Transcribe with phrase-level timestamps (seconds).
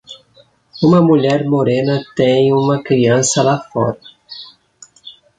[0.81, 3.99] Uma mulher morena tem uma criança lá fora.